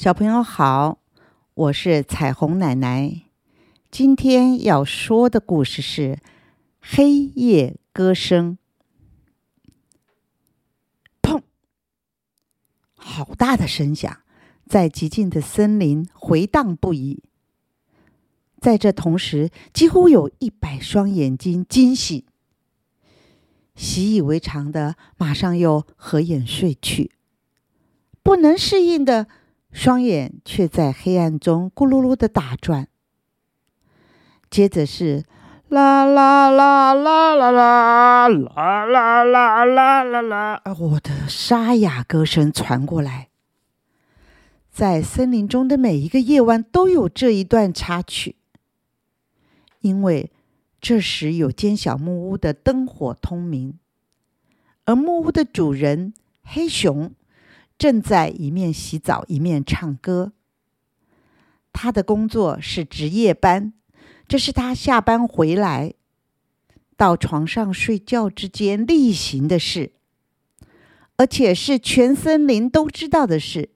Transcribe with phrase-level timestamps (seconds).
[0.00, 0.98] 小朋友好，
[1.52, 3.20] 我是彩虹奶奶。
[3.90, 6.14] 今天要说的故事是
[6.80, 8.56] 《黑夜歌声》。
[11.20, 11.42] 砰！
[12.94, 14.22] 好大的声响，
[14.64, 17.22] 在寂静的森林回荡不已。
[18.58, 22.24] 在这同时，几乎有一百双眼睛惊醒，
[23.74, 27.10] 习以为常的，马上又合眼睡去。
[28.22, 29.26] 不能适应的。
[29.72, 32.88] 双眼却在黑暗中咕噜噜的打转。
[34.50, 35.24] 接着是
[35.68, 43.28] 啦啦啦啦啦啦啦啦啦啦啦啦，我的沙哑歌声传过来。
[44.70, 48.36] 在森林中的每一个夜晚都有这一段插曲，
[49.80, 50.32] 因为
[50.80, 53.78] 这时有间小木屋的灯火通明，
[54.86, 56.12] 而木屋的主人
[56.42, 57.12] 黑熊。
[57.80, 60.32] 正在一面洗澡一面唱歌。
[61.72, 63.72] 他的工作是值夜班，
[64.28, 65.94] 这是他下班回来
[66.98, 69.92] 到床上睡觉之间例行的事，
[71.16, 73.70] 而且是全森林都知道的事，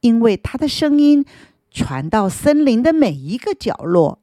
[0.00, 1.24] 因为他的声音
[1.70, 4.20] 传到森林的每一个角落。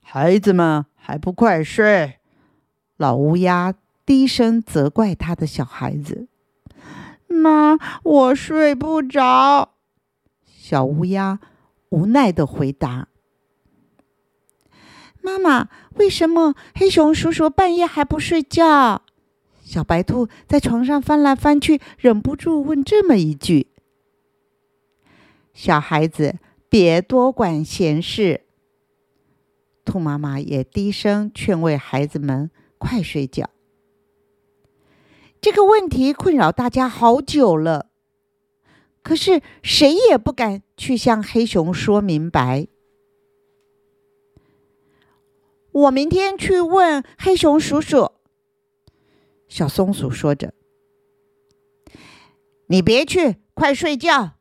[0.00, 2.18] 孩子们还不快睡！
[2.96, 3.72] 老乌鸦
[4.04, 6.26] 低声责怪他的小孩子。
[7.26, 9.74] 妈，我睡不着。
[10.44, 11.40] 小乌鸦
[11.90, 13.08] 无奈的回答
[15.22, 19.02] ：“妈妈，为什么黑熊叔叔半夜还不睡觉？”
[19.62, 23.68] 小白兔在床上翻来翻去，忍不住问这么一句
[25.54, 28.42] ：“小孩子，别多管闲事。”
[29.84, 33.50] 兔妈妈也低声劝慰孩子们：“快睡觉。”
[35.40, 37.90] 这个问题困扰大家好久了，
[39.02, 42.68] 可是谁也不敢去向黑熊说明白。
[45.72, 48.12] 我明天去问黑熊叔叔。
[49.48, 50.52] 小松鼠说着
[52.68, 54.32] ：“你别去，快睡觉。”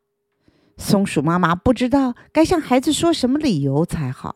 [0.75, 4.35] 松鼠妈妈不知道该向孩子说什么理由才好。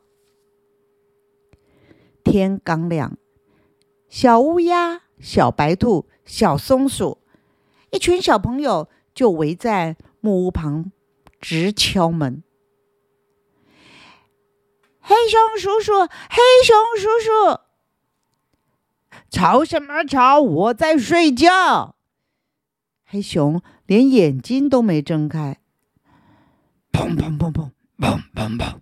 [2.24, 3.18] 天刚亮，
[4.08, 5.02] 小乌鸦。
[5.24, 7.20] 小白兔、小松鼠，
[7.92, 10.92] 一群小朋友就围在木屋旁，
[11.40, 12.44] 直敲门。
[15.00, 17.60] 黑熊叔叔，黑熊叔叔，
[19.30, 20.42] 吵什么吵？
[20.42, 21.96] 我在睡觉。
[23.06, 25.62] 黑熊连眼睛都没睁开。
[26.92, 28.76] 砰砰砰砰砰砰砰！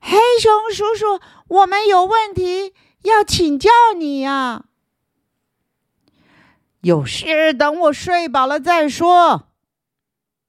[0.00, 4.64] 黑熊叔叔，我们有问题要请教你呀。
[6.88, 9.50] 有事等我睡饱了再说。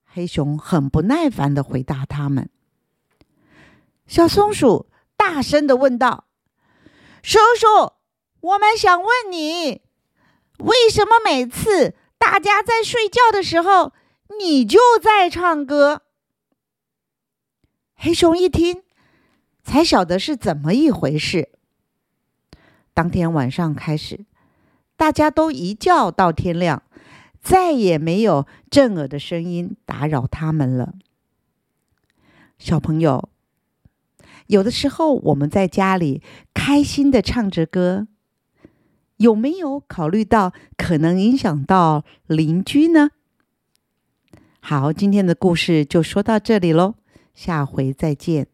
[0.06, 2.50] 黑熊很不耐烦的回答他们。
[4.08, 6.28] 小松鼠大声的问道
[7.22, 7.92] ：“叔叔，
[8.40, 9.82] 我们想问你，
[10.60, 13.92] 为什么每次大家在睡觉的时候，
[14.40, 16.04] 你就在唱歌？”
[17.96, 18.84] 黑熊一听，
[19.62, 21.50] 才晓得是怎么一回事。
[22.94, 24.26] 当天晚上开始。
[25.00, 26.84] 大家都一觉到天亮，
[27.42, 30.94] 再也没有震耳的声音打扰他们了。
[32.58, 33.30] 小朋友，
[34.48, 36.22] 有的时候我们在家里
[36.54, 38.08] 开心的唱着歌，
[39.16, 43.12] 有没有考虑到可能影响到邻居呢？
[44.59, 46.96] 好，今天的故事就说到这里喽，
[47.34, 48.48] 下回再见。